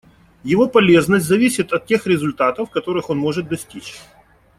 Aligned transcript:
Его 0.43 0.67
полезность 0.67 1.27
зависит 1.27 1.71
от 1.73 1.85
тех 1.85 2.07
результатов, 2.07 2.71
которых 2.71 3.11
он 3.11 3.19
может 3.19 3.47
достичь. 3.47 3.99